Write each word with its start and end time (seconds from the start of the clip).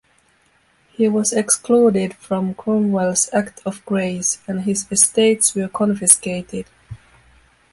He 0.93 1.07
was 1.07 1.31
excluded 1.31 2.15
from 2.15 2.55
Cromwell's 2.55 3.29
Act 3.33 3.61
of 3.67 3.85
Grace 3.85 4.39
and 4.47 4.61
his 4.63 4.87
estates 4.91 5.53
were 5.53 5.67
confiscated. 5.67 6.65